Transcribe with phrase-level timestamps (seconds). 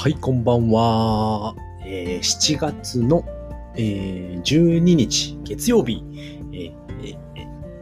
[0.00, 1.56] はい、こんばんは。
[1.84, 3.24] えー7月の、
[3.74, 6.04] えー12日月曜日、
[6.52, 7.18] えー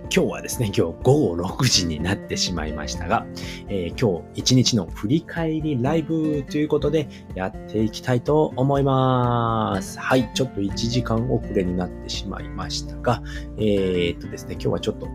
[0.04, 3.26] 今日はですね、今日午後6時になってしまいましたが、
[3.68, 9.98] え今日一日の振り返りライブということでやっていきたいと思います。
[10.00, 13.22] はい、ちょっと1時間遅れになってしまいましたが、
[13.58, 15.06] えーっとですね、今日はちょっと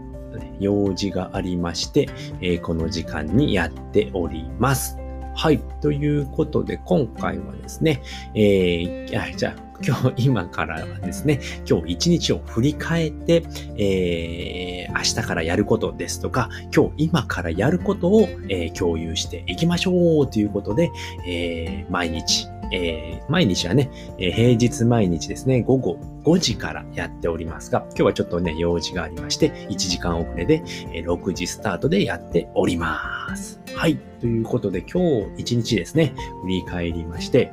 [0.59, 2.07] 用事がありまして、
[2.41, 5.01] えこの時間にやっております。
[5.34, 5.59] はい。
[5.81, 8.02] ということで、今回はですね、
[8.34, 13.44] えー、じゃあ、今日、今からはですね、今日一日を振り返って、
[13.77, 20.90] えー、明日からやることですとか、今日今からやることを、えー共有していきましょうということで、
[21.27, 33.59] えー、毎日、えー毎日はね、えー平日毎日ですね、午後5時からやっておりますが、今日はちょっとね、用事がありまして、1時間遅れで、えー6時スタートでやっております。
[33.76, 33.98] はい。
[34.20, 35.02] ということで、今
[35.35, 37.51] 日1日ですね、振り返りまして、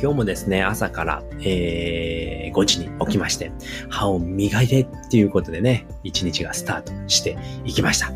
[0.00, 3.52] 今日もですね、朝から、えー5時に起きまして、
[3.90, 8.10] 歯を磨いてっていうことでね、1日がスタートしていきました。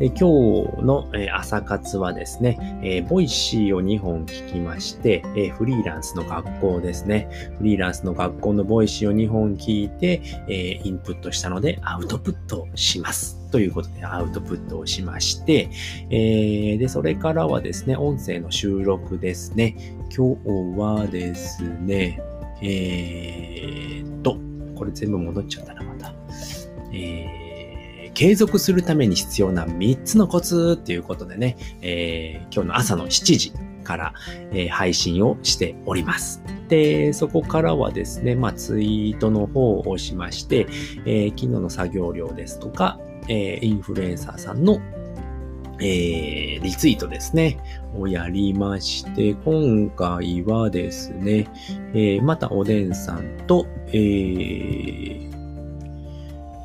[0.00, 7.28] で今日の、え朝活はですね、えー Voicyを2本聞きまして、えフリーランスの学校ですね。
[7.58, 13.45] フリーランスの学校の Voicyを2本聞いて、えインプットしたのでアウトプットします。
[13.56, 15.70] ということで、アウトプットをしまして、
[16.10, 19.96] えーで、それからはですね、音声の収録ですね。
[20.14, 22.20] 今日はですね、
[22.60, 24.36] えーっと、
[24.76, 26.12] これ全部戻っちゃったな、また。
[26.92, 27.46] えー
[28.12, 33.52] 継続するために必要な3つのコツっていうことでね、えー今日の朝の7時
[33.84, 34.14] から、
[34.52, 36.42] え配信をしております。
[36.68, 40.66] で、そこからはですね、まあ、ツイートの方をしまして、
[41.06, 44.80] えー昨日の作業量ですとか、えーインフルエンサーさんの、
[45.80, 47.58] えーリツイートですね、
[47.94, 51.48] をやりまして、今回はですね、
[51.92, 55.26] えーまたおでんさんと、えー、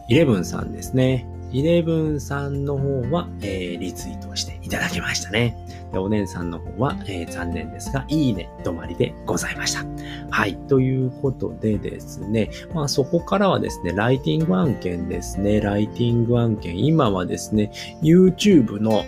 [0.07, 1.27] イレブンさんですね。
[1.51, 5.57] イレブンさんの方は、えーリツイートしていただきましたね。
[5.91, 9.85] でお姉さんの方は、えー残念ですが、いいね止まりでございました。
[10.29, 10.56] はい。
[10.68, 15.62] ということでですね、まあそこからはですね、ライティング案件ですね。
[15.62, 16.84] ライティング案件。
[16.84, 19.06] 今はですね、YouTube の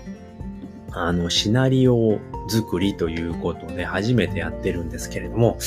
[0.96, 5.58] あの、シナリオ作りということで初めてやってるんですけれども、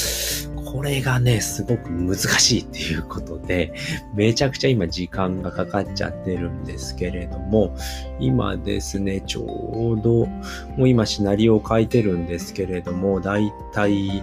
[0.77, 3.73] これがね、すごく難しいっていうことで、
[4.15, 7.75] めちゃくちゃ今時間がかかっちゃってるんですけれども、
[8.21, 14.23] 今ですね、ちょうど、もう今シナリオを書いてるんですけれども、だいたい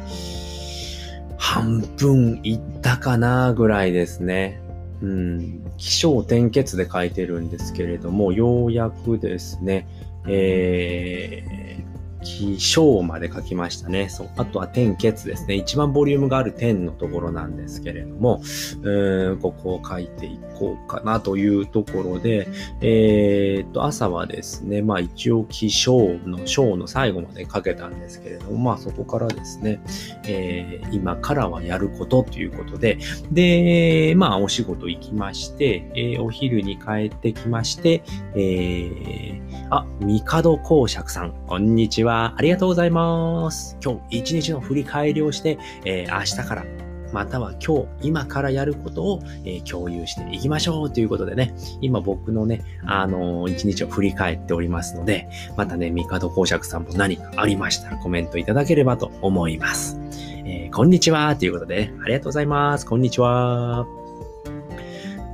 [1.38, 4.62] 半分いったかなぐらいですね。
[5.02, 9.88] うん、気象転結で書いてるんですけれども、ようやくですね、
[10.28, 11.93] えー、
[12.23, 14.09] 気象まで書きましたね。
[14.09, 14.29] そう。
[14.38, 15.56] あとは点結ですね。
[15.56, 18.41] 一番ボリュームがある点のところなんですけれども、
[18.81, 22.47] うんここを書いていこうかなというところで、
[22.81, 29.81] えー、っと、朝はですね、まあ一応気象の章の最後まで書けたんですけれども、まあそこからですね、
[30.25, 32.97] えー今からはやることということで、
[33.31, 38.03] で、まあお仕事行きまして、えーお昼に帰ってきまして、
[38.35, 42.12] えーあ、ミカド公爵さん、こんにちは。
[42.13, 43.78] ありがとうございます。
[43.84, 46.66] 今日一日の振り返りをして、えー明日から、
[47.12, 60.00] または今日、今からやることを、えー共有していきましょうということでね、今僕のね、あのー一日を振り返っておりますので、またね、ミカド公爵さんも何かありましたらコメントいただければと思います。
[60.46, 62.85] えーこんにちはということで、ね、ありがとうございます。
[62.85, 64.03] こんにちは。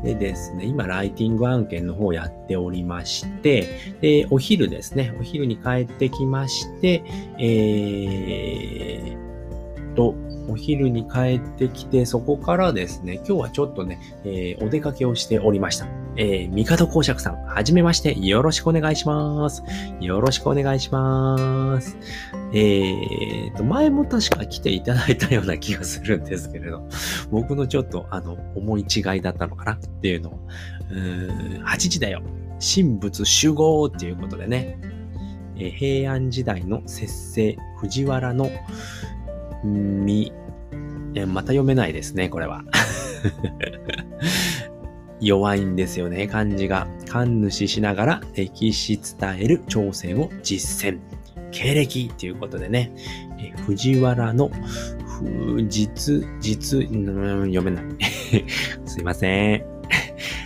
[0.03, 3.67] でですね、今、ライティング案件の方をやっておりまして、
[4.01, 7.03] で、お昼ですね、お昼に帰ってきまして、
[7.37, 9.28] えー、
[9.99, 10.15] と、
[10.47, 15.87] お昼に帰ってきて、そこからですね、今日はちょっとね、えーお出かけをしておりました。
[16.15, 19.61] えー、ミカド公爵さん、はじめまして、よろしくお願いします。
[19.99, 21.97] よろしくお願いします。
[22.53, 26.87] えーと、前も確か来ていただいたような気がするんですけれど、
[27.29, 30.39] 僕のちょっと、あの、思い違いだったのかなっていうのを、
[30.91, 32.21] うーん、8時だよ。
[32.59, 34.79] 神仏集合っていうことでね、
[35.57, 38.49] えー平安時代の節制、藤原の、
[39.63, 40.31] み、
[41.15, 42.63] えまた読めないですね、これは。
[45.21, 46.87] 弱いんですよね、漢字が。
[47.07, 50.99] 神主しながら歴史伝える挑戦を実践。
[51.51, 52.91] 経歴っていうことでね、
[53.39, 57.83] え藤原の、ふ実、実、読めない。
[58.85, 59.63] すいません。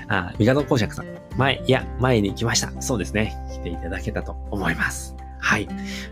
[0.08, 1.06] あ、三方公爵さん。
[1.38, 2.82] 前、いや、前に来ました。
[2.82, 3.36] そうですね。
[3.52, 5.16] 来ていただけたと思います。
[5.44, 5.68] はい。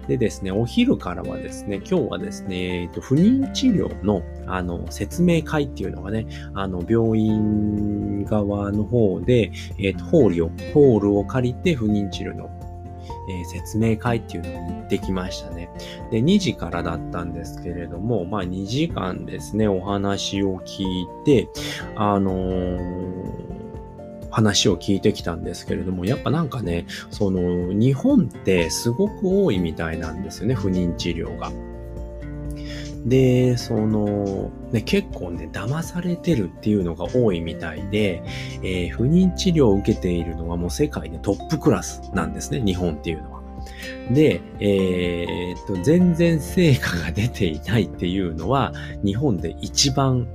[0.10, 12.50] でですね、お昼からはですね、今日はですね、えっと、不妊治療の、あの、説明会っていうのがね、あの、病院側の方で、えっと、ホールを、ホールを借りて不妊治療の
[13.30, 15.70] えー、説明会っていうのに行ってきましたね。
[16.12, 21.48] で、2時からだったんですけれども、まあ2時間ですね、お話を聞いて、
[21.96, 23.61] あのー
[24.32, 31.52] 話を聞いてきたんですけれども、やっぱなんかね、その、日本ってすごく多いみたいなんですよね、不妊治療が。
[33.06, 38.24] で、その、ね、結構ね、騙されてるっていうのが多いみたいで、
[38.64, 43.42] えー、不妊治療を受けているのはもう世界でトップクラスなんですね、日本っていうのは。
[44.12, 48.74] で、えー、っと、全然成果が出ていないっていうのは、
[49.04, 50.28] 日本で一番、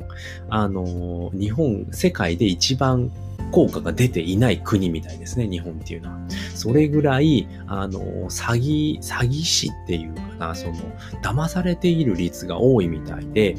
[0.49, 3.13] あの、日本、世界で一番
[3.51, 6.19] 効果が出ていない国みたいですね、日本っていうのは。
[6.55, 10.75] それぐらい、あの、詐欺、詐欺師っていうかな、その、
[11.23, 13.57] 騙されている率が多いみたいで、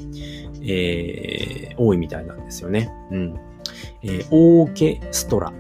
[0.64, 2.92] えー、多いみたいなんですよね。
[3.12, 3.40] うん。
[4.04, 5.52] えー、オーケストラ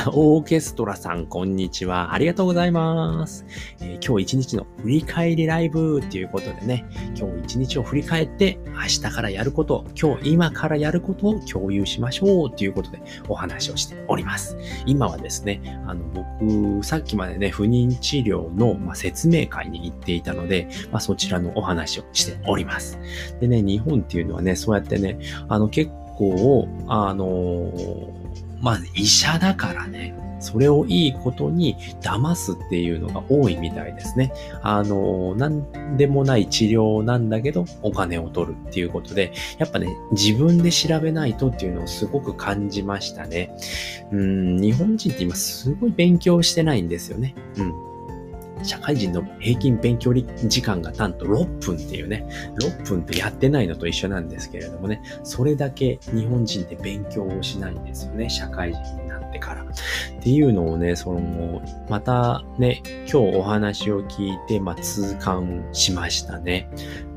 [0.12, 2.14] オーケストラさん、こんにちは。
[2.14, 3.44] ありがとうございます。
[3.80, 14.56] えー、今日一日の振り返りライブっていうことでね、今日一日を振り返って、明日からやること、今日今からやることを共有しましょうっていうことでお話をしております。
[14.86, 22.98] 今はですね、あの、僕、さっきまでね、不妊治療の、ま、説明会に行っていたので、まあ、そちらのお話をしております。
[23.40, 25.18] でね、日本っていうのはね、そうやってね、
[25.48, 28.19] あの、結構、あのー
[28.60, 34.32] まあ医者だからね、それをいいことに騙すっていうのが多いみたいですね。
[34.62, 43.54] あの、なんでもない治療なんだけど、お金を取るっていうことで、やっぱね、自分で調べないとっていうのをすごく感じましたね。
[44.10, 47.34] うん、日本人って今すごい勉強してないんですよね。
[47.56, 47.89] うん。
[48.62, 52.26] 社会人の平均勉強時間がなんと6分っていうね、
[52.60, 59.62] 6分ってやってないのと一緒なんですけれどもね、それだけ日本人って勉強をしないんですよね、社会人になってから。
[59.62, 66.68] っていうのをね、その、またね、今日お話を聞いて、まあ、痛感しましたね。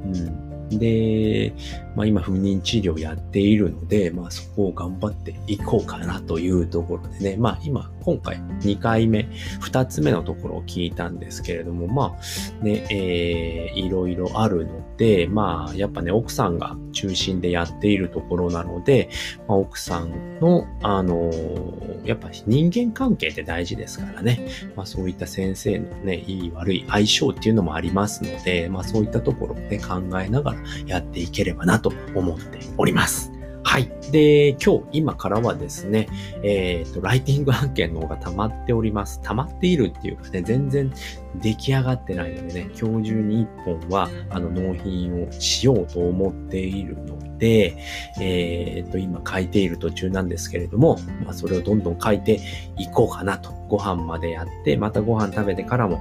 [0.05, 0.79] うん。
[0.79, 1.53] で、
[1.95, 9.27] まあ今不妊治療やっているので、まあそこを頑張っていこうかなというところでね、まあ今、今回2回目、
[9.61, 19.09] 2つ目のところを聞いたんですけれども、まあね、えー、いろいろあるので、まあやっぱね、奥さんが中心でやっているところなので、
[19.47, 33.33] まあ、奥さんの、あのー、やっぱ人間関係って大事ですからね、まあそういった先生のね、いい悪い相性っていうのもありますので、まあそういったところをね、考えながらやっていければなと思っております。
[33.65, 33.89] はい。
[34.11, 36.07] で、今日、今からはですね、
[36.43, 39.21] えっ、ー、と、ライティング案件の方が溜まっております。
[39.23, 40.93] 溜まっているっていうかね、全然
[41.41, 47.75] 出来上がってないのでね、今日中に1本は、あの、納品をしようと思っているので、
[48.19, 52.41] えっ、ー、と、今書いている途中なんですけれども、まあ、それをどんどん書いて
[52.77, 53.51] いこうかなと。
[53.69, 55.99] ご飯までやって、またご飯食べてからも、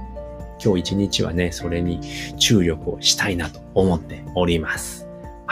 [0.63, 2.01] 今日一日はね、それに
[2.37, 5.02] 注力をしたいなと思っております。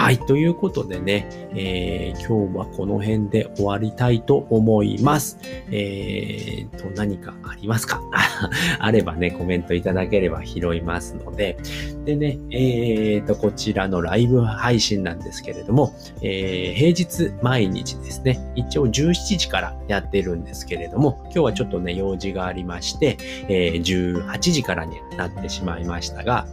[0.01, 0.17] はい。
[0.17, 5.37] ということでね、えー、今日はこの辺で終わりたいと思います。
[5.69, 8.01] えーと、何かありますか？
[8.79, 11.55] あればね、コメントいただければ拾いますので。
[12.03, 15.93] でね、えーと、こちらのライブ配信なんですけれども、
[16.23, 16.87] えー、平
[17.29, 23.17] 日毎日ですね、一応17時からやってるんですけれども、今日はちょっとね、用事がありまして、
[23.47, 26.47] えー、18時からになってしまいましたが、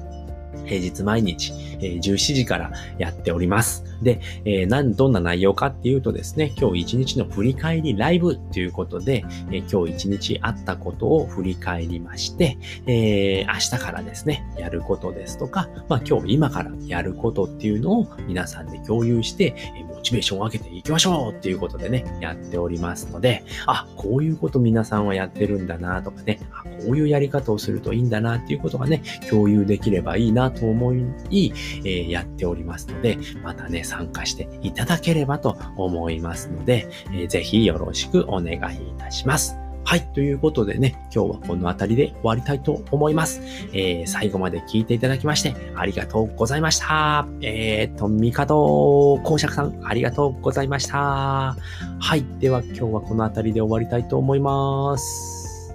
[0.67, 3.88] 平日毎日、えー、17時からやっております。
[4.03, 38.61] で、えー、なん、どんな内容かっていうとですね、今日一日の振り返りライブということで、えー、今日一日あったことを振り返りまして、えー、明日からですね、やることですとか、まあ今日今からやることっていうのを皆さんで共有して、えモチベーションを上げていきましょうっていうことでね、やっておりますので、あ、こういうこと皆さんはやってるんだなとかね、あこういうやり方をするといいんだなっていうことがね、共有できればいいなと思い、えー、やっておりますので、またね、参加していただければと思いますので、えー、ぜひよろしくお願いい
[38.99, 39.57] たします。
[39.85, 40.07] はい。
[40.13, 43.41] ということでね、今日はこの辺りで終わりたいと思います。
[43.73, 47.27] えー、最後まで聞いていただきまして、ありがとうございました。
[47.41, 50.99] えーと、ミカド公爵さん、ありがとうございました。
[50.99, 52.23] はい。
[52.39, 55.75] では今日はこの辺りで終わりたいと思います。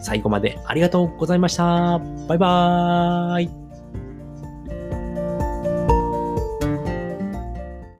[0.00, 2.00] 最後までありがとうございました。
[2.26, 3.65] バイバーイ。